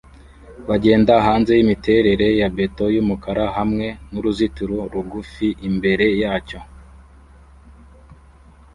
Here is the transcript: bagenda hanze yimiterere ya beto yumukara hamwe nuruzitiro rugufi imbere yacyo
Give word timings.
bagenda 0.69 1.13
hanze 1.25 1.51
yimiterere 1.57 2.27
ya 2.39 2.47
beto 2.55 2.85
yumukara 2.95 3.45
hamwe 3.57 3.87
nuruzitiro 4.11 4.77
rugufi 4.93 5.47
imbere 5.69 6.05
yacyo 6.21 6.59